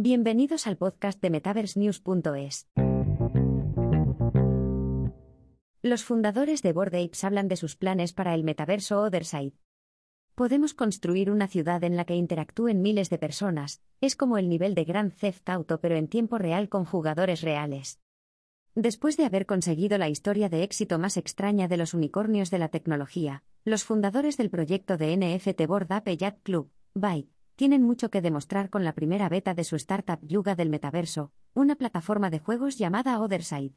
Bienvenidos 0.00 0.68
al 0.68 0.76
podcast 0.76 1.20
de 1.20 1.28
MetaverseNews.es. 1.28 2.68
Los 5.82 6.04
fundadores 6.04 6.62
de 6.62 6.72
Bored 6.72 6.94
Apes 6.94 7.24
hablan 7.24 7.48
de 7.48 7.56
sus 7.56 7.74
planes 7.74 8.12
para 8.12 8.32
el 8.34 8.44
metaverso 8.44 9.00
Otherside. 9.00 9.54
Podemos 10.36 10.72
construir 10.72 11.32
una 11.32 11.48
ciudad 11.48 11.82
en 11.82 11.96
la 11.96 12.04
que 12.04 12.14
interactúen 12.14 12.80
miles 12.80 13.10
de 13.10 13.18
personas, 13.18 13.82
es 14.00 14.14
como 14.14 14.38
el 14.38 14.48
nivel 14.48 14.76
de 14.76 14.84
Grand 14.84 15.12
Theft 15.12 15.48
Auto 15.48 15.80
pero 15.80 15.96
en 15.96 16.06
tiempo 16.06 16.38
real 16.38 16.68
con 16.68 16.84
jugadores 16.84 17.40
reales. 17.40 17.98
Después 18.76 19.16
de 19.16 19.24
haber 19.24 19.46
conseguido 19.46 19.98
la 19.98 20.08
historia 20.08 20.48
de 20.48 20.62
éxito 20.62 21.00
más 21.00 21.16
extraña 21.16 21.66
de 21.66 21.76
los 21.76 21.92
unicornios 21.92 22.52
de 22.52 22.60
la 22.60 22.68
tecnología, 22.68 23.42
los 23.64 23.82
fundadores 23.82 24.36
del 24.36 24.48
proyecto 24.48 24.96
de 24.96 25.16
NFT 25.16 25.66
Bored 25.66 25.90
Ape 25.90 26.16
Yacht 26.16 26.38
Club, 26.44 26.70
Byte, 26.94 27.32
tienen 27.58 27.82
mucho 27.82 28.08
que 28.08 28.22
demostrar 28.22 28.70
con 28.70 28.84
la 28.84 28.92
primera 28.92 29.28
beta 29.28 29.52
de 29.52 29.64
su 29.64 29.74
startup 29.74 30.20
Yuga 30.22 30.54
del 30.54 30.70
Metaverso, 30.70 31.32
una 31.54 31.74
plataforma 31.74 32.30
de 32.30 32.38
juegos 32.38 32.78
llamada 32.78 33.20
Otherside. 33.20 33.74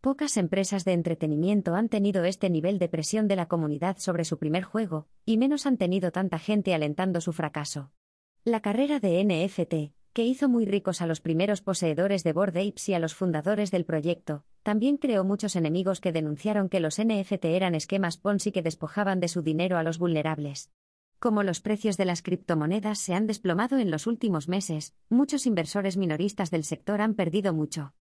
Pocas 0.00 0.38
empresas 0.38 0.86
de 0.86 0.94
entretenimiento 0.94 1.74
han 1.74 1.90
tenido 1.90 2.24
este 2.24 2.48
nivel 2.48 2.78
de 2.78 2.88
presión 2.88 3.28
de 3.28 3.36
la 3.36 3.44
comunidad 3.44 3.98
sobre 3.98 4.24
su 4.24 4.38
primer 4.38 4.62
juego, 4.62 5.06
y 5.26 5.36
menos 5.36 5.66
han 5.66 5.76
tenido 5.76 6.12
tanta 6.12 6.38
gente 6.38 6.72
alentando 6.72 7.20
su 7.20 7.34
fracaso. 7.34 7.92
La 8.42 8.60
carrera 8.60 9.00
de 9.00 9.22
NFT, 9.22 9.92
que 10.14 10.24
hizo 10.24 10.48
muy 10.48 10.64
ricos 10.64 11.02
a 11.02 11.06
los 11.06 11.20
primeros 11.20 11.60
poseedores 11.60 12.24
de 12.24 12.32
Bored 12.32 12.56
Apes 12.56 12.88
y 12.88 12.94
a 12.94 13.00
los 13.00 13.14
fundadores 13.14 13.70
del 13.70 13.84
proyecto, 13.84 14.46
también 14.62 14.96
creó 14.96 15.24
muchos 15.24 15.56
enemigos 15.56 16.00
que 16.00 16.12
denunciaron 16.12 16.70
que 16.70 16.80
los 16.80 16.98
NFT 16.98 17.44
eran 17.44 17.74
esquemas 17.74 18.16
Ponzi 18.16 18.50
que 18.50 18.62
despojaban 18.62 19.20
de 19.20 19.28
su 19.28 19.42
dinero 19.42 19.76
a 19.76 19.82
los 19.82 19.98
vulnerables. 19.98 20.70
Como 21.24 21.42
los 21.42 21.62
precios 21.62 21.96
de 21.96 22.04
las 22.04 22.20
criptomonedas 22.20 22.98
se 22.98 23.14
han 23.14 23.26
desplomado 23.26 23.78
en 23.78 23.90
los 23.90 24.06
últimos 24.06 24.46
meses, 24.46 24.94
muchos 25.08 25.46
inversores 25.46 25.96
minoristas 25.96 26.50
del 26.50 26.64
sector 26.64 27.00
han 27.00 27.14
perdido 27.14 27.54
mucho. 27.54 27.94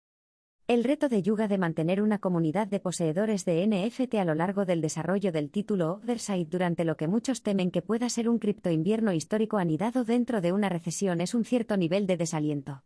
El 0.66 0.84
reto 0.84 1.10
de 1.10 1.20
Yuga 1.20 1.46
de 1.46 1.58
mantener 1.58 2.00
una 2.00 2.18
comunidad 2.18 2.66
de 2.66 2.80
poseedores 2.80 3.44
de 3.44 3.66
NFT 3.66 4.14
a 4.14 4.24
lo 4.24 4.34
largo 4.34 4.64
del 4.64 4.80
desarrollo 4.80 5.32
del 5.32 5.50
título 5.50 6.00
Otherside 6.02 6.46
durante 6.48 6.86
lo 6.86 6.96
que 6.96 7.08
muchos 7.08 7.42
temen 7.42 7.70
que 7.70 7.82
pueda 7.82 8.08
ser 8.08 8.26
un 8.26 8.38
cripto 8.38 8.70
invierno 8.70 9.12
histórico 9.12 9.58
anidado 9.58 10.04
dentro 10.04 10.40
de 10.40 10.52
una 10.54 10.70
recesión 10.70 11.20
es 11.20 11.34
un 11.34 11.44
cierto 11.44 11.76
nivel 11.76 12.06
de 12.06 12.16
desaliento. 12.16 12.84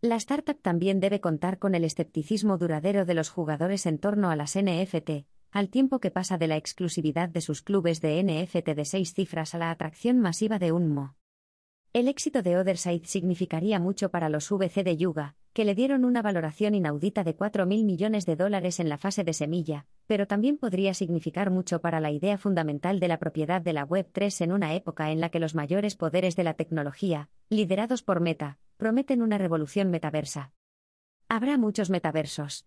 La 0.00 0.16
startup 0.16 0.60
también 0.60 0.98
debe 0.98 1.20
contar 1.20 1.60
con 1.60 1.76
el 1.76 1.84
escepticismo 1.84 2.58
duradero 2.58 3.04
de 3.04 3.14
los 3.14 3.30
jugadores 3.30 3.86
en 3.86 3.98
torno 3.98 4.30
a 4.30 4.36
las 4.36 4.58
NFT, 4.58 5.26
al 5.56 5.70
tiempo 5.70 6.00
que 6.00 6.10
pasa 6.10 6.36
de 6.36 6.48
la 6.48 6.58
exclusividad 6.58 7.30
de 7.30 7.40
sus 7.40 7.62
clubes 7.62 8.02
de 8.02 8.22
NFT 8.22 8.72
de 8.72 8.84
seis 8.84 9.14
cifras 9.14 9.54
a 9.54 9.58
la 9.58 9.70
atracción 9.70 10.20
masiva 10.20 10.58
de 10.58 10.70
un 10.70 10.92
Mo. 10.92 11.16
El 11.94 12.08
éxito 12.08 12.42
de 12.42 12.58
Otherside 12.58 13.06
significaría 13.06 13.80
mucho 13.80 14.10
para 14.10 14.28
los 14.28 14.50
VC 14.50 14.84
de 14.84 14.98
Yuga, 14.98 15.34
que 15.54 15.64
le 15.64 15.74
dieron 15.74 16.04
una 16.04 16.20
valoración 16.20 16.74
inaudita 16.74 17.24
de 17.24 17.34
4.000 17.34 17.86
millones 17.86 18.26
de 18.26 18.36
dólares 18.36 18.80
en 18.80 18.90
la 18.90 18.98
fase 18.98 19.24
de 19.24 19.32
semilla, 19.32 19.86
pero 20.06 20.26
también 20.26 20.58
podría 20.58 20.92
significar 20.92 21.50
mucho 21.50 21.80
para 21.80 22.00
la 22.00 22.10
idea 22.10 22.36
fundamental 22.36 23.00
de 23.00 23.08
la 23.08 23.18
propiedad 23.18 23.62
de 23.62 23.72
la 23.72 23.88
Web3 23.88 24.42
en 24.42 24.52
una 24.52 24.74
época 24.74 25.10
en 25.10 25.22
la 25.22 25.30
que 25.30 25.40
los 25.40 25.54
mayores 25.54 25.96
poderes 25.96 26.36
de 26.36 26.44
la 26.44 26.52
tecnología, 26.52 27.30
liderados 27.48 28.02
por 28.02 28.20
Meta, 28.20 28.58
prometen 28.76 29.22
una 29.22 29.38
revolución 29.38 29.90
metaversa. 29.90 30.52
Habrá 31.30 31.56
muchos 31.56 31.88
metaversos. 31.88 32.66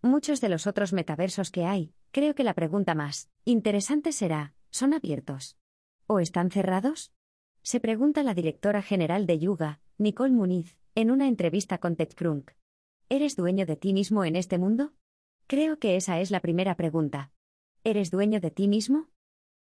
Muchos 0.00 0.40
de 0.40 0.48
los 0.48 0.66
otros 0.66 0.94
metaversos 0.94 1.50
que 1.50 1.66
hay, 1.66 1.92
creo 2.10 2.34
que 2.34 2.44
la 2.44 2.54
pregunta 2.54 2.94
más 2.94 3.30
interesante 3.44 4.12
será, 4.12 4.54
¿son 4.70 4.94
abiertos? 4.94 5.56
¿O 6.06 6.20
están 6.20 6.50
cerrados? 6.50 7.12
Se 7.62 7.80
pregunta 7.80 8.22
la 8.22 8.34
directora 8.34 8.82
general 8.82 9.26
de 9.26 9.38
Yuga, 9.38 9.80
Nicole 9.98 10.32
Muniz, 10.32 10.78
en 10.94 11.10
una 11.10 11.28
entrevista 11.28 11.78
con 11.78 11.96
TechCrunch. 11.96 12.56
¿Eres 13.08 13.36
dueño 13.36 13.66
de 13.66 13.76
ti 13.76 13.92
mismo 13.92 14.24
en 14.24 14.36
este 14.36 14.58
mundo? 14.58 14.92
Creo 15.46 15.78
que 15.78 15.96
esa 15.96 16.20
es 16.20 16.30
la 16.30 16.40
primera 16.40 16.76
pregunta. 16.76 17.32
¿Eres 17.84 18.10
dueño 18.10 18.40
de 18.40 18.50
ti 18.50 18.68
mismo? 18.68 19.08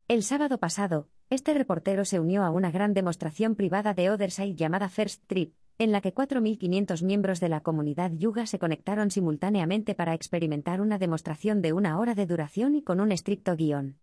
El 0.08 0.22
sábado 0.22 0.58
pasado, 0.58 1.08
este 1.30 1.54
reportero 1.54 2.04
se 2.04 2.18
unió 2.18 2.42
a 2.42 2.50
una 2.50 2.70
gran 2.70 2.92
demostración 2.92 3.54
privada 3.54 3.94
de 3.94 4.10
Otherside 4.10 4.56
llamada 4.56 4.88
First 4.88 5.22
Trip, 5.26 5.54
en 5.78 5.92
la 5.92 6.00
que 6.00 6.14
4.500 6.14 7.02
miembros 7.04 7.40
de 7.40 7.48
la 7.48 7.60
comunidad 7.60 8.12
Yuga 8.12 8.46
se 8.46 8.58
conectaron 8.58 9.10
simultáneamente 9.10 9.94
para 9.94 10.14
experimentar 10.14 10.80
una 10.80 10.98
demostración 10.98 11.62
de 11.62 11.72
una 11.72 11.98
hora 11.98 12.14
de 12.14 12.26
duración 12.26 12.74
y 12.74 12.82
con 12.82 13.00
un 13.00 13.12
estricto 13.12 13.56
guion. 13.56 13.98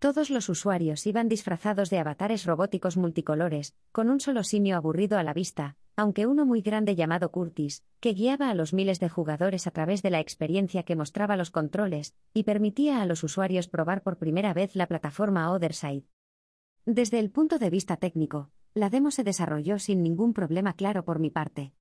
Todos 0.00 0.30
los 0.30 0.48
usuarios 0.48 1.06
iban 1.06 1.28
disfrazados 1.28 1.90
de 1.90 1.98
avatares 1.98 2.46
robóticos 2.46 2.96
multicolores, 2.96 3.76
con 3.92 4.08
un 4.08 4.18
solo 4.18 4.44
simio 4.44 4.76
aburrido 4.76 5.18
a 5.18 5.22
la 5.22 5.34
vista, 5.34 5.76
aunque 5.94 6.26
uno 6.26 6.46
muy 6.46 6.62
grande 6.62 6.96
llamado 6.96 7.30
Curtis, 7.30 7.84
que 8.00 8.14
guiaba 8.14 8.48
a 8.48 8.54
los 8.54 8.72
miles 8.72 8.98
de 9.00 9.10
jugadores 9.10 9.66
a 9.66 9.70
través 9.70 10.00
de 10.00 10.08
la 10.08 10.20
experiencia 10.20 10.84
que 10.84 10.96
mostraba 10.96 11.36
los 11.36 11.50
controles, 11.50 12.14
y 12.32 12.44
permitía 12.44 13.02
a 13.02 13.06
los 13.06 13.22
usuarios 13.22 13.68
probar 13.68 14.02
por 14.02 14.16
primera 14.16 14.54
vez 14.54 14.74
la 14.74 14.86
plataforma 14.86 15.52
Otherside. 15.52 16.06
Desde 16.86 17.18
el 17.18 17.30
punto 17.30 17.58
de 17.58 17.68
vista 17.68 17.98
técnico, 17.98 18.50
la 18.74 18.88
demo 18.88 19.10
se 19.10 19.24
desarrolló 19.24 19.78
sin 19.78 20.02
ningún 20.02 20.32
problema 20.32 20.74
claro 20.74 21.04
por 21.04 21.18
mi 21.18 21.30
parte. 21.30 21.72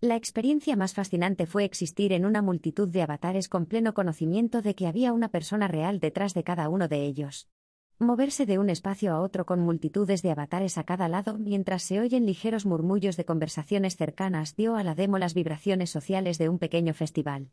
La 0.00 0.16
experiencia 0.16 0.76
más 0.76 0.92
fascinante 0.92 1.46
fue 1.46 1.64
existir 1.64 2.12
en 2.12 2.26
una 2.26 2.42
multitud 2.42 2.88
de 2.88 3.00
avatares 3.00 3.48
con 3.48 3.64
pleno 3.64 3.94
conocimiento 3.94 4.60
de 4.60 4.74
que 4.74 4.86
había 4.86 5.14
una 5.14 5.28
persona 5.28 5.68
real 5.68 6.00
detrás 6.00 6.34
de 6.34 6.44
cada 6.44 6.68
uno 6.68 6.88
de 6.88 7.06
ellos. 7.06 7.48
Moverse 7.98 8.44
de 8.44 8.58
un 8.58 8.68
espacio 8.68 9.14
a 9.14 9.20
otro 9.20 9.46
con 9.46 9.60
multitudes 9.60 10.20
de 10.20 10.32
avatares 10.32 10.76
a 10.76 10.84
cada 10.84 11.08
lado 11.08 11.38
mientras 11.38 11.82
se 11.82 12.00
oyen 12.00 12.26
ligeros 12.26 12.66
murmullos 12.66 13.16
de 13.16 13.24
conversaciones 13.24 13.96
cercanas 13.96 14.56
dio 14.56 14.76
a 14.76 14.84
la 14.84 14.94
demo 14.94 15.16
las 15.16 15.32
vibraciones 15.32 15.90
sociales 15.90 16.36
de 16.36 16.50
un 16.50 16.58
pequeño 16.58 16.92
festival. 16.92 17.50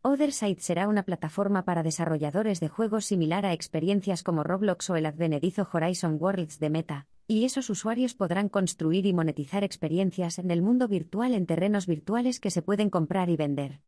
Otherside 0.00 0.60
será 0.60 0.88
una 0.88 1.02
plataforma 1.02 1.64
para 1.64 1.82
desarrolladores 1.82 2.60
de 2.60 2.68
juegos 2.68 3.04
similar 3.04 3.44
a 3.44 3.52
experiencias 3.52 4.22
como 4.22 4.44
Roblox 4.44 4.88
o 4.88 4.96
el 4.96 5.04
advenedizo 5.04 5.68
Horizon 5.70 6.16
Worlds 6.18 6.60
de 6.60 6.70
Meta, 6.70 7.08
y 7.28 7.44
esos 7.44 7.70
usuarios 7.70 8.14
podrán 8.14 8.48
construir 8.48 9.04
y 9.06 9.12
monetizar 9.12 9.64
experiencias 9.64 10.38
en 10.38 10.50
el 10.50 10.62
mundo 10.62 10.86
virtual 10.86 11.34
en 11.34 11.46
terrenos 11.46 11.86
virtuales 11.86 12.38
que 12.38 12.50
se 12.50 12.62
pueden 12.62 12.88
comprar 12.88 13.30
y 13.30 13.36
vender. 13.36 13.80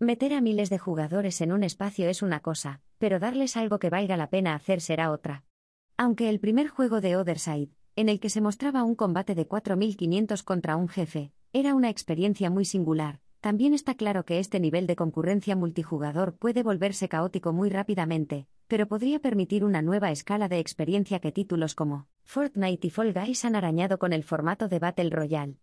Meter 0.00 0.34
a 0.34 0.40
miles 0.40 0.68
de 0.68 0.78
jugadores 0.78 1.40
en 1.40 1.52
un 1.52 1.62
espacio 1.62 2.08
es 2.08 2.22
una 2.22 2.40
cosa, 2.40 2.80
pero 2.98 3.18
darles 3.18 3.56
algo 3.56 3.78
que 3.78 3.88
valga 3.88 4.16
la 4.16 4.30
pena 4.30 4.54
hacer 4.54 4.80
será 4.80 5.12
otra. 5.12 5.44
Aunque 5.96 6.28
el 6.28 6.40
primer 6.40 6.68
juego 6.68 7.00
de 7.00 7.16
Otherside, 7.16 7.70
en 7.94 8.08
el 8.08 8.20
que 8.20 8.30
se 8.30 8.40
mostraba 8.40 8.82
un 8.82 8.94
combate 8.94 9.34
de 9.34 9.48
4.500 9.48 10.42
contra 10.42 10.76
un 10.76 10.88
jefe, 10.88 11.32
era 11.52 11.74
una 11.74 11.88
experiencia 11.88 12.50
muy 12.50 12.64
singular, 12.64 13.20
también 13.40 13.74
está 13.74 13.94
claro 13.94 14.24
que 14.24 14.40
este 14.40 14.58
nivel 14.58 14.86
de 14.86 14.96
concurrencia 14.96 15.54
multijugador 15.54 16.36
puede 16.36 16.64
volverse 16.64 17.08
caótico 17.08 17.52
muy 17.52 17.70
rápidamente, 17.70 18.48
pero 18.66 18.88
podría 18.88 19.20
permitir 19.20 19.64
una 19.64 19.82
nueva 19.82 20.10
escala 20.10 20.48
de 20.48 20.58
experiencia 20.58 21.20
que 21.20 21.32
títulos 21.32 21.74
como 21.74 22.08
Fortnite 22.26 22.88
y 22.88 22.90
Fall 22.90 23.14
Guys 23.14 23.44
han 23.44 23.54
arañado 23.54 23.98
con 23.98 24.12
el 24.12 24.24
formato 24.24 24.66
de 24.66 24.80
Battle 24.80 25.10
Royale. 25.10 25.60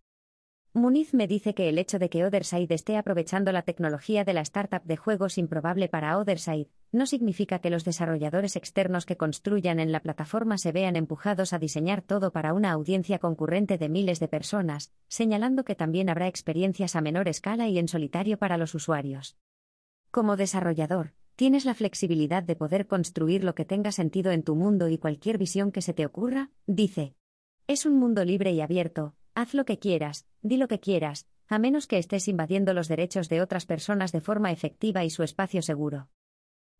Muniz 0.71 1.13
me 1.13 1.27
dice 1.27 1.53
que 1.53 1.67
el 1.67 1.77
hecho 1.77 1.99
de 1.99 2.09
que 2.09 2.25
Otherside 2.25 2.73
esté 2.73 2.95
aprovechando 2.95 3.51
la 3.51 3.63
tecnología 3.63 4.23
de 4.23 4.33
la 4.33 4.41
startup 4.41 4.81
de 4.85 4.95
juegos 4.95 5.37
improbable 5.37 5.89
para 5.89 6.17
Otherside, 6.17 6.69
no 6.93 7.05
significa 7.05 7.59
que 7.59 7.69
los 7.69 7.83
desarrolladores 7.83 8.55
externos 8.55 9.05
que 9.05 9.17
construyan 9.17 9.81
en 9.81 9.91
la 9.91 9.99
plataforma 9.99 10.57
se 10.57 10.71
vean 10.71 10.95
empujados 10.95 11.51
a 11.51 11.59
diseñar 11.59 12.01
todo 12.01 12.31
para 12.31 12.53
una 12.53 12.71
audiencia 12.71 13.19
concurrente 13.19 13.77
de 13.77 13.89
miles 13.89 14.21
de 14.21 14.29
personas, 14.29 14.93
señalando 15.09 15.65
que 15.65 15.75
también 15.75 16.09
habrá 16.09 16.27
experiencias 16.27 16.95
a 16.95 17.01
menor 17.01 17.27
escala 17.27 17.67
y 17.67 17.77
en 17.77 17.89
solitario 17.89 18.39
para 18.39 18.57
los 18.57 18.73
usuarios. 18.73 19.37
Como 20.11 20.37
desarrollador, 20.37 21.11
tienes 21.35 21.65
la 21.65 21.73
flexibilidad 21.73 22.43
de 22.43 22.55
poder 22.55 22.87
construir 22.87 23.43
lo 23.43 23.55
que 23.55 23.65
tenga 23.65 23.91
sentido 23.91 24.31
en 24.31 24.43
tu 24.43 24.55
mundo 24.55 24.89
y 24.89 24.97
cualquier 24.97 25.37
visión 25.37 25.71
que 25.71 25.81
se 25.81 25.93
te 25.93 26.05
ocurra, 26.05 26.51
dice. 26.67 27.15
Es 27.67 27.85
un 27.85 27.97
mundo 27.97 28.25
libre 28.25 28.51
y 28.51 28.61
abierto, 28.61 29.15
Haz 29.35 29.55
lo 29.55 29.65
que 29.65 29.79
quieras, 29.79 30.27
di 30.43 30.57
lo 30.57 30.67
que 30.67 30.79
quieras, 30.79 31.27
a 31.47 31.57
menos 31.57 31.87
que 31.87 31.97
estés 31.97 32.27
invadiendo 32.27 32.73
los 32.73 32.87
derechos 32.87 33.29
de 33.29 33.41
otras 33.41 33.65
personas 33.65 34.11
de 34.11 34.21
forma 34.21 34.51
efectiva 34.51 35.03
y 35.03 35.09
su 35.09 35.23
espacio 35.23 35.63
seguro. 35.63 36.09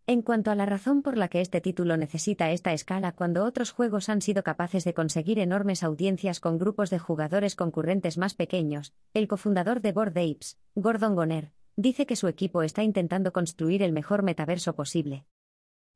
En 0.06 0.22
cuanto 0.22 0.52
a 0.52 0.56
la 0.56 0.68
razón 0.68 1.02
por 1.02 1.18
la 1.18 1.30
que 1.30 1.42
este 1.42 1.62
título 1.62 1.98
necesita 1.98 2.52
esta 2.52 2.74
escala 2.74 3.14
cuando 3.14 3.44
otros 3.44 3.72
juegos 3.72 4.10
han 4.10 4.22
sido 4.22 4.44
capaces 4.44 4.84
de 4.84 4.94
conseguir 4.94 5.40
enormes 5.40 5.82
audiencias 5.82 6.40
con 6.40 6.60
grupos 6.60 6.92
de 6.92 7.00
jugadores 7.00 7.56
concurrentes 7.56 8.20
más 8.20 8.36
pequeños, 8.36 8.94
el 9.14 9.28
cofundador 9.28 9.82
de 9.82 9.94
Bored 9.94 10.18
Apes, 10.18 10.60
Gordon 10.76 11.16
Goner, 11.16 11.54
dice 11.76 12.06
que 12.06 12.16
su 12.16 12.28
equipo 12.28 12.64
está 12.64 12.84
intentando 12.84 13.34
construir 13.34 13.82
el 13.84 13.92
mejor 13.92 14.24
metaverso 14.24 14.76
posible. 14.76 15.26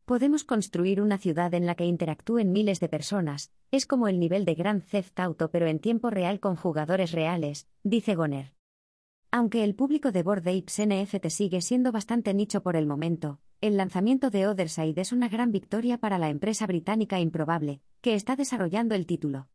Podemos 0.06 0.44
construir 0.44 1.02
una 1.02 1.18
ciudad 1.18 1.54
en 1.54 1.66
la 1.66 1.76
que 1.76 1.86
interactúen 1.86 2.52
miles 2.52 2.80
de 2.80 2.88
personas, 2.88 3.52
es 3.72 3.86
como 3.86 4.08
el 4.08 4.20
nivel 4.20 4.46
de 4.46 4.56
Grand 4.56 4.82
Theft 4.84 5.20
Auto 5.20 5.52
pero 5.52 5.68
en 5.68 5.80
tiempo 5.80 6.10
real 6.10 6.40
con 6.40 6.56
jugadores 6.56 7.12
reales, 7.12 7.68
dice 7.84 8.16
Goner. 8.16 8.54
Aunque 9.32 9.64
el 9.66 9.76
público 9.76 10.14
de 10.14 10.24
Bored 10.24 10.48
Apes 10.48 10.80
NFT 10.80 11.28
sigue 11.28 11.62
siendo 11.62 11.92
bastante 11.92 12.34
nicho 12.34 12.64
por 12.64 12.78
el 12.78 12.88
momento, 12.88 13.42
el 13.60 13.76
lanzamiento 13.76 14.30
de 14.30 14.48
Otherside 14.48 15.02
es 15.02 15.12
una 15.12 15.28
gran 15.28 15.52
victoria 15.52 15.98
para 15.98 16.18
la 16.18 16.30
empresa 16.30 16.66
británica 16.68 17.20
Improbable, 17.20 17.82
que 18.02 18.14
está 18.14 18.36
desarrollando 18.36 18.96
el 18.96 19.06
título. 19.06 19.50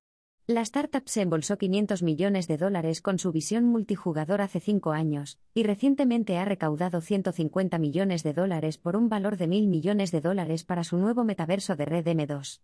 La 0.53 0.61
startup 0.61 1.05
se 1.07 1.23
embolsó 1.23 1.57
500 1.57 2.03
millones 2.03 2.47
de 2.47 2.59
dólares 2.59 3.01
con 3.01 3.19
su 3.19 3.33
visión 3.33 3.65
multijugador 3.65 4.43
hace 4.43 4.61
cinco 4.61 4.93
años, 4.93 5.39
y 5.55 5.63
recientemente 5.63 6.37
ha 6.37 6.45
recaudado 6.45 7.01
150 7.01 7.79
millones 7.79 8.23
de 8.23 8.35
dólares 8.35 8.77
por 8.77 8.95
un 8.95 9.09
valor 9.09 9.39
de 9.39 9.47
mil 9.47 9.67
millones 9.67 10.11
de 10.11 10.21
dólares 10.21 10.65
para 10.65 10.85
su 10.85 10.99
nuevo 10.99 11.25
metaverso 11.25 11.75
de 11.75 11.87
red 11.87 12.05
M2. 12.05 12.61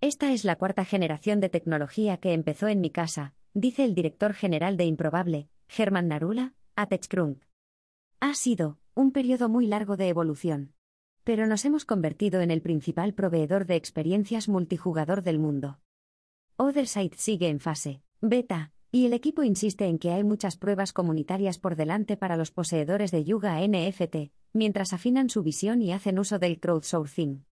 Esta 0.00 0.32
es 0.32 0.44
la 0.44 0.56
cuarta 0.56 0.84
generación 0.84 1.38
de 1.38 1.50
tecnología 1.50 2.16
que 2.16 2.32
empezó 2.32 2.66
en 2.66 2.80
mi 2.80 2.90
casa, 2.90 3.32
dice 3.52 3.84
el 3.84 3.94
director 3.94 4.34
general 4.34 4.76
de 4.76 4.86
Improbable, 4.86 5.48
Germán 5.68 6.08
Narula, 6.08 6.54
a 6.74 6.88
TechCrunch. 6.88 7.46
Ha 8.18 8.34
sido 8.34 8.80
un 8.94 9.12
periodo 9.12 9.48
muy 9.48 9.68
largo 9.68 9.96
de 9.96 10.08
evolución. 10.08 10.72
Pero 11.22 11.46
nos 11.46 11.64
hemos 11.64 11.84
convertido 11.84 12.40
en 12.40 12.50
el 12.50 12.60
principal 12.60 13.14
proveedor 13.14 13.66
de 13.66 13.76
experiencias 13.76 14.48
multijugador 14.48 15.22
del 15.22 15.38
mundo. 15.38 15.78
Otherside 16.56 17.16
sigue 17.16 17.48
en 17.48 17.58
fase 17.58 18.00
beta, 18.20 18.72
y 18.92 19.06
el 19.06 19.12
equipo 19.12 19.42
insiste 19.42 19.86
en 19.86 19.98
que 19.98 20.12
hay 20.12 20.22
muchas 20.22 20.56
pruebas 20.56 20.92
comunitarias 20.92 21.58
por 21.58 21.74
delante 21.74 22.16
para 22.16 22.36
los 22.36 22.52
poseedores 22.52 23.10
de 23.10 23.24
Yuga 23.24 23.60
NFT, 23.60 24.32
mientras 24.52 24.92
afinan 24.92 25.28
su 25.28 25.42
visión 25.42 25.82
y 25.82 25.92
hacen 25.92 26.18
uso 26.18 26.38
del 26.38 26.60
crowdsourcing. 26.60 27.44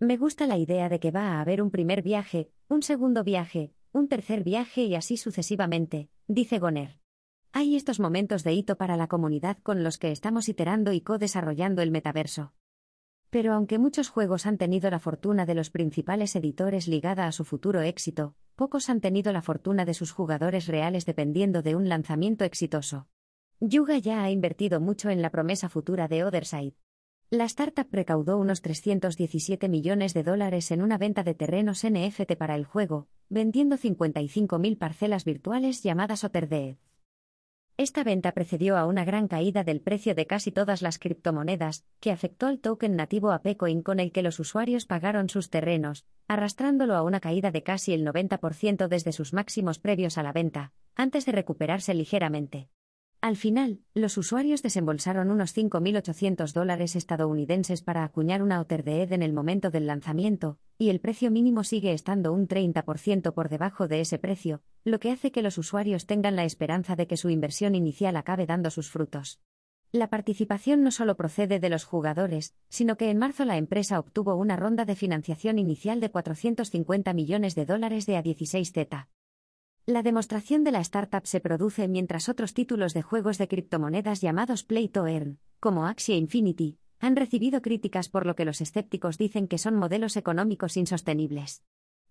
Me 0.00 0.16
gusta 0.16 0.46
la 0.46 0.56
idea 0.56 0.88
de 0.88 0.98
que 0.98 1.10
va 1.10 1.32
a 1.32 1.40
haber 1.42 1.60
un 1.60 1.70
primer 1.70 2.02
viaje, 2.02 2.50
un 2.68 2.82
segundo 2.82 3.22
viaje, 3.24 3.72
un 3.92 4.08
tercer 4.08 4.42
viaje 4.42 4.84
y 4.84 4.94
así 4.94 5.18
sucesivamente, 5.18 6.08
dice 6.26 6.58
Goner. 6.58 6.98
Hay 7.52 7.76
estos 7.76 8.00
momentos 8.00 8.42
de 8.42 8.54
hito 8.54 8.76
para 8.76 8.96
la 8.96 9.06
comunidad 9.06 9.58
con 9.62 9.84
los 9.84 9.98
que 9.98 10.10
estamos 10.10 10.48
iterando 10.48 10.92
y 10.92 11.02
co-desarrollando 11.02 11.82
el 11.82 11.90
metaverso. 11.90 12.52
Pero 13.36 13.52
aunque 13.52 13.78
muchos 13.78 14.08
juegos 14.08 14.46
han 14.46 14.56
tenido 14.56 14.88
la 14.88 14.98
fortuna 14.98 15.44
de 15.44 15.54
los 15.54 15.68
principales 15.68 16.34
editores 16.36 16.88
ligada 16.88 17.26
a 17.26 17.32
su 17.32 17.44
futuro 17.44 17.82
éxito, 17.82 18.34
pocos 18.54 18.88
han 18.88 19.02
tenido 19.02 19.30
la 19.30 19.42
fortuna 19.42 19.84
de 19.84 19.92
sus 19.92 20.10
jugadores 20.10 20.66
reales 20.68 21.04
dependiendo 21.04 21.60
de 21.60 21.76
un 21.76 21.86
lanzamiento 21.86 22.46
exitoso. 22.46 23.08
Yuga 23.60 23.98
ya 23.98 24.22
ha 24.22 24.30
invertido 24.30 24.80
mucho 24.80 25.10
en 25.10 25.20
la 25.20 25.28
promesa 25.28 25.68
futura 25.68 26.08
de 26.08 26.24
Otherside. 26.24 26.76
La 27.28 27.44
startup 27.44 27.88
recaudó 27.92 28.38
unos 28.38 28.62
317 28.62 29.68
millones 29.68 30.14
de 30.14 30.22
dólares 30.22 30.70
en 30.70 30.80
una 30.80 30.96
venta 30.96 31.22
de 31.22 31.34
terrenos 31.34 31.84
NFT 31.84 32.36
para 32.38 32.54
el 32.54 32.64
juego, 32.64 33.06
vendiendo 33.28 33.76
55.000 33.76 34.78
parcelas 34.78 35.26
virtuales 35.26 35.82
llamadas 35.82 36.24
Otherdeed. 36.24 36.76
Esta 37.78 38.04
venta 38.04 38.32
precedió 38.32 38.78
a 38.78 38.86
una 38.86 39.04
gran 39.04 39.28
caída 39.28 39.62
del 39.62 39.82
precio 39.82 40.14
de 40.14 40.26
casi 40.26 40.50
todas 40.50 40.80
las 40.80 40.98
criptomonedas, 40.98 41.84
que 42.00 42.10
afectó 42.10 42.46
al 42.46 42.58
token 42.58 42.96
nativo 42.96 43.32
Apecoin 43.32 43.82
con 43.82 44.00
el 44.00 44.12
que 44.12 44.22
los 44.22 44.40
usuarios 44.40 44.86
pagaron 44.86 45.28
sus 45.28 45.50
terrenos, 45.50 46.06
arrastrándolo 46.26 46.94
a 46.94 47.02
una 47.02 47.20
caída 47.20 47.50
de 47.50 47.62
casi 47.62 47.92
el 47.92 48.06
90% 48.06 48.88
desde 48.88 49.12
sus 49.12 49.34
máximos 49.34 49.78
previos 49.78 50.16
a 50.16 50.22
la 50.22 50.32
venta, 50.32 50.72
antes 50.94 51.26
de 51.26 51.32
recuperarse 51.32 51.92
ligeramente. 51.92 52.70
Al 53.26 53.36
final, 53.36 53.80
los 53.92 54.18
usuarios 54.18 54.62
desembolsaron 54.62 55.32
unos 55.32 55.52
5.800 55.52 56.52
dólares 56.52 56.94
estadounidenses 56.94 57.82
para 57.82 58.04
acuñar 58.04 58.40
una 58.40 58.60
Otherdeed 58.60 59.12
en 59.12 59.24
el 59.24 59.32
momento 59.32 59.70
del 59.70 59.88
lanzamiento, 59.88 60.60
y 60.78 60.90
el 60.90 61.00
precio 61.00 61.32
mínimo 61.32 61.64
sigue 61.64 61.92
estando 61.92 62.32
un 62.32 62.46
30% 62.46 63.34
por 63.34 63.48
debajo 63.48 63.88
de 63.88 64.00
ese 64.00 64.20
precio, 64.20 64.62
lo 64.84 65.00
que 65.00 65.10
hace 65.10 65.32
que 65.32 65.42
los 65.42 65.58
usuarios 65.58 66.06
tengan 66.06 66.36
la 66.36 66.44
esperanza 66.44 66.94
de 66.94 67.08
que 67.08 67.16
su 67.16 67.28
inversión 67.28 67.74
inicial 67.74 68.16
acabe 68.16 68.46
dando 68.46 68.70
sus 68.70 68.92
frutos. 68.92 69.40
La 69.90 70.08
participación 70.08 70.84
no 70.84 70.92
solo 70.92 71.16
procede 71.16 71.58
de 71.58 71.68
los 71.68 71.82
jugadores, 71.84 72.54
sino 72.68 72.96
que 72.96 73.10
en 73.10 73.18
marzo 73.18 73.44
la 73.44 73.56
empresa 73.56 73.98
obtuvo 73.98 74.36
una 74.36 74.54
ronda 74.54 74.84
de 74.84 74.94
financiación 74.94 75.58
inicial 75.58 75.98
de 75.98 76.12
450 76.12 77.12
millones 77.12 77.56
de 77.56 77.66
dólares 77.66 78.06
de 78.06 78.22
A16Z. 78.22 79.08
La 79.88 80.02
demostración 80.02 80.64
de 80.64 80.72
la 80.72 80.80
startup 80.80 81.26
se 81.26 81.38
produce 81.38 81.86
mientras 81.86 82.28
otros 82.28 82.54
títulos 82.54 82.92
de 82.92 83.02
juegos 83.02 83.38
de 83.38 83.46
criptomonedas 83.46 84.20
llamados 84.20 84.64
Play 84.64 84.88
to 84.88 85.06
Earn, 85.06 85.38
como 85.60 85.86
Axie 85.86 86.16
Infinity, 86.16 86.80
han 86.98 87.14
recibido 87.14 87.62
críticas 87.62 88.08
por 88.08 88.26
lo 88.26 88.34
que 88.34 88.44
los 88.44 88.60
escépticos 88.60 89.16
dicen 89.16 89.46
que 89.46 89.58
son 89.58 89.76
modelos 89.76 90.16
económicos 90.16 90.76
insostenibles. 90.76 91.62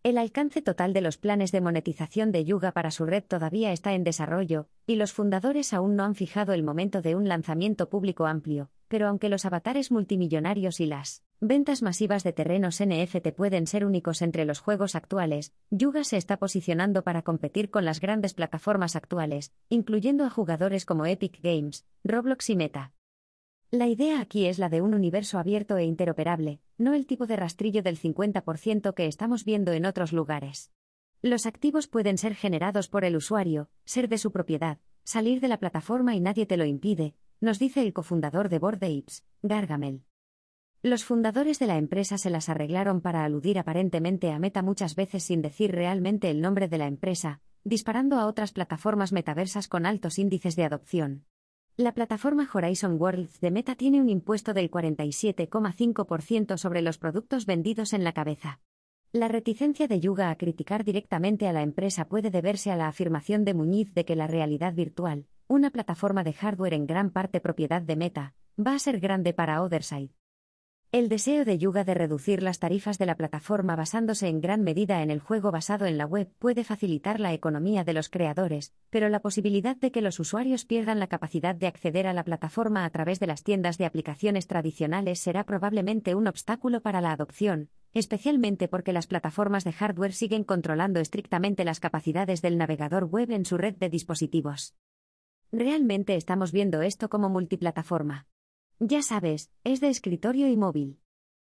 El 0.03 0.17
alcance 0.17 0.61
total 0.61 0.93
de 0.93 1.01
los 1.01 1.17
planes 1.17 1.51
de 1.51 1.59
monetización 1.59 2.31
de 2.31 2.45
Yuga 2.45 2.71
para 2.71 2.91
su 2.91 3.05
red 3.05 3.25
todavía 3.25 3.73
está 3.73 3.93
en 3.93 4.05
desarrollo, 4.05 4.69
y 4.87 4.95
los 4.95 5.11
fundadores 5.11 5.73
aún 5.73 5.97
no 5.97 6.05
han 6.05 6.15
fijado 6.15 6.53
el 6.53 6.63
momento 6.63 7.01
de 7.01 7.17
un 7.17 7.27
lanzamiento 7.27 7.89
público 7.89 8.25
amplio, 8.25 8.69
pero 8.87 9.07
aunque 9.07 9.29
los 9.29 9.45
avatares 9.45 9.91
multimillonarios 9.91 10.79
y 10.79 10.85
las 10.85 11.23
ventas 11.39 11.81
masivas 11.81 12.23
de 12.23 12.33
terrenos 12.33 12.81
NFT 12.83 13.29
pueden 13.35 13.67
ser 13.67 13.85
únicos 13.85 14.21
entre 14.21 14.45
los 14.45 14.59
juegos 14.59 14.95
actuales, 14.95 15.53
Yuga 15.69 16.03
se 16.03 16.17
está 16.17 16.37
posicionando 16.37 17.03
para 17.03 17.21
competir 17.21 17.69
con 17.69 17.85
las 17.85 17.99
grandes 17.99 18.33
plataformas 18.33 18.95
actuales, 18.95 19.53
incluyendo 19.69 20.25
a 20.25 20.29
jugadores 20.29 20.85
como 20.85 21.05
Epic 21.05 21.41
Games, 21.41 21.85
Roblox 22.03 22.49
y 22.49 22.55
Meta. 22.55 22.93
La 23.71 23.87
idea 23.87 24.21
aquí 24.21 24.45
es 24.45 24.59
la 24.59 24.69
de 24.69 24.81
un 24.81 24.93
universo 24.93 25.39
abierto 25.39 25.77
e 25.77 25.83
interoperable, 25.83 26.61
no 26.77 26.93
el 26.93 27.05
tipo 27.05 27.25
de 27.27 27.35
rastrillo 27.35 27.83
del 27.83 27.99
50% 27.99 28.93
que 28.93 29.07
estamos 29.07 29.43
viendo 29.43 29.73
en 29.73 29.85
otros 29.85 30.13
lugares. 30.13 30.71
Los 31.21 31.45
activos 31.45 31.87
pueden 31.87 32.17
ser 32.17 32.35
generados 32.35 32.87
por 32.87 33.03
el 33.03 33.15
usuario, 33.15 33.69
ser 33.83 34.07
de 34.07 34.19
su 34.19 34.31
propiedad, 34.31 34.77
salir 35.03 35.41
de 35.41 35.47
la 35.47 35.59
plataforma 35.59 36.15
y 36.15 36.19
nadie 36.19 36.45
te 36.45 36.57
lo 36.57 36.65
impide, 36.65 37.15
nos 37.45 37.59
dice 37.59 37.81
el 37.81 37.93
cofundador 37.93 38.49
de 38.49 38.59
Bored 38.59 38.83
Apes, 38.83 39.23
Gargamel. 39.43 40.03
Los 40.81 41.05
fundadores 41.05 41.59
de 41.59 41.67
la 41.67 41.77
empresa 41.77 42.17
se 42.17 42.29
las 42.29 42.49
arreglaron 42.49 43.01
para 43.01 43.23
aludir 43.23 43.59
aparentemente 43.59 44.31
a 44.31 44.39
Meta 44.39 44.61
muchas 44.61 44.95
veces 44.95 45.23
sin 45.23 45.41
decir 45.41 45.71
realmente 45.71 46.29
el 46.29 46.41
nombre 46.41 46.67
de 46.67 46.79
la 46.79 46.87
empresa, 46.87 47.41
disparando 47.63 48.17
a 48.17 48.25
otras 48.25 48.51
plataformas 48.51 49.11
metaversas 49.11 49.67
con 49.67 49.85
altos 49.85 50.19
índices 50.19 50.55
de 50.55 50.65
adopción. 50.65 51.25
La 51.77 51.93
plataforma 51.93 52.49
Horizon 52.51 52.99
Worlds 52.99 53.39
de 53.39 53.51
Meta 53.51 53.75
tiene 53.75 54.01
un 54.01 54.09
impuesto 54.09 54.53
del 54.53 54.71
47,5% 54.71 56.57
sobre 56.57 56.81
los 56.81 56.97
productos 56.97 57.45
vendidos 57.45 57.93
en 57.93 58.03
la 58.03 58.13
cabeza. 58.13 58.59
La 59.11 59.27
reticencia 59.27 59.87
de 59.87 59.99
Yuga 59.99 60.29
a 60.29 60.37
criticar 60.37 60.83
directamente 60.83 61.47
a 61.47 61.53
la 61.53 61.61
empresa 61.61 62.07
puede 62.07 62.31
deberse 62.31 62.71
a 62.71 62.75
la 62.75 62.87
afirmación 62.87 63.45
de 63.45 63.53
Muñiz 63.53 63.93
de 63.93 64.03
que 64.03 64.15
la 64.15 64.27
realidad 64.27 64.73
virtual, 64.73 65.27
una 65.47 65.69
plataforma 65.69 66.23
de 66.23 66.33
hardware 66.33 66.73
en 66.73 66.87
gran 66.87 67.11
parte 67.11 67.39
propiedad 67.39 67.81
de 67.81 67.95
Meta, 67.95 68.33
va 68.59 68.73
a 68.73 68.79
ser 68.79 68.99
grande 68.99 69.33
para 69.33 69.61
Otherside. 69.61 70.09
El 70.91 71.09
deseo 71.09 71.45
de 71.45 71.57
Yuga 71.57 71.83
de 71.83 71.93
reducir 71.93 72.41
las 72.41 72.57
tarifas 72.57 72.97
de 72.97 73.05
la 73.05 73.15
plataforma 73.15 73.75
basándose 73.75 74.27
en 74.27 74.39
gran 74.39 74.63
medida 74.63 75.03
en 75.03 75.11
el 75.11 75.19
juego 75.19 75.51
basado 75.51 75.85
en 75.85 75.97
la 75.97 76.05
web 76.05 76.31
puede 76.39 76.63
facilitar 76.63 77.19
la 77.19 77.33
economía 77.33 77.83
de 77.83 77.93
los 77.93 78.09
creadores, 78.09 78.73
pero 78.89 79.09
la 79.09 79.19
posibilidad 79.19 79.75
de 79.75 79.91
que 79.91 80.01
los 80.01 80.19
usuarios 80.19 80.65
pierdan 80.65 80.99
la 80.99 81.07
capacidad 81.07 81.53
de 81.53 81.67
acceder 81.67 82.07
a 82.07 82.13
la 82.13 82.23
plataforma 82.23 82.85
a 82.85 82.89
través 82.89 83.19
de 83.19 83.27
las 83.27 83.43
tiendas 83.43 83.77
de 83.77 83.85
aplicaciones 83.85 84.47
tradicionales 84.47 85.19
será 85.19 85.43
probablemente 85.43 86.15
un 86.15 86.27
obstáculo 86.27 86.81
para 86.81 87.01
la 87.01 87.11
adopción, 87.11 87.69
especialmente 87.93 88.67
porque 88.67 88.93
las 88.93 89.05
plataformas 89.05 89.63
de 89.63 89.73
hardware 89.73 90.13
siguen 90.13 90.43
controlando 90.43 91.01
estrictamente 91.01 91.65
las 91.65 91.79
capacidades 91.79 92.41
del 92.41 92.57
navegador 92.57 93.03
web 93.03 93.31
en 93.31 93.45
su 93.45 93.57
red 93.57 93.75
de 93.75 93.89
dispositivos. 93.89 94.75
Realmente 95.57 96.17
estamos 96.17 96.51
viendo 96.51 96.81
esto 96.81 97.07
como 97.07 97.29
multiplataforma. 97.29 98.27
Ya 98.79 99.01
sabes, 99.01 99.51
es 99.63 99.79
de 99.79 99.87
escritorio 99.87 100.49
y 100.49 100.57
móvil. 100.57 100.99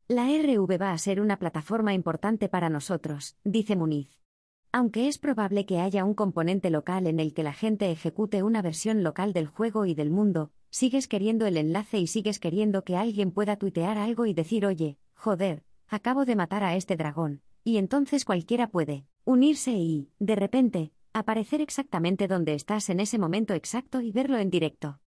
La 0.10 0.28
RV 0.28 0.82
va 0.82 0.92
a 0.92 0.98
ser 0.98 1.22
una 1.22 1.40
plataforma 1.40 1.94
importante 1.94 2.50
para 2.50 2.70
nosotros, 2.70 3.38
dice 3.46 3.78
Muniz. 3.78 4.20
Aunque 4.74 5.08
es 5.08 5.18
probable 5.18 5.66
que 5.66 5.80
haya 5.80 6.04
un 6.04 6.14
componente 6.14 6.70
local 6.70 7.08
en 7.08 7.22
el 7.22 7.34
que 7.34 7.42
la 7.42 7.54
gente 7.54 7.90
ejecute 7.90 8.44
una 8.44 8.62
versión 8.62 9.02
local 9.02 9.32
del 9.32 9.48
juego 9.48 9.86
y 9.86 9.96
del 9.96 10.10
mundo, 10.10 10.52
sigues 10.70 11.08
queriendo 11.08 11.46
el 11.46 11.56
enlace 11.56 11.98
y 11.98 12.08
sigues 12.08 12.42
queriendo 12.42 12.84
que 12.84 12.98
alguien 12.98 13.32
pueda 13.32 13.56
tuitear 13.56 13.98
algo 13.98 14.26
y 14.26 14.34
decir, 14.34 14.66
oye, 14.66 14.98
joder, 15.14 15.64
acabo 15.88 16.26
de 16.26 16.36
matar 16.36 16.66
a 16.66 16.76
este 16.76 16.98
dragón, 16.98 17.44
y 17.64 17.78
entonces 17.78 18.26
cualquiera 18.26 18.68
puede 18.68 19.06
unirse 19.24 19.72
y, 19.72 20.10
de 20.20 20.36
repente, 20.36 20.92
aparecer 21.14 21.62
exactamente 21.62 22.28
donde 22.28 22.54
estás 22.54 22.90
en 22.90 23.00
ese 23.00 23.20
momento 23.20 23.54
exacto 23.54 24.02
y 24.02 24.12
verlo 24.12 24.38
en 24.38 24.50
directo. 24.50 25.00